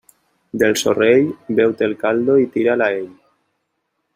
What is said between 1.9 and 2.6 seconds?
caldo i